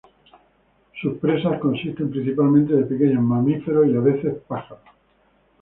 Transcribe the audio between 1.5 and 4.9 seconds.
consisten principalmente de pequeños mamíferos y a veces pájaros.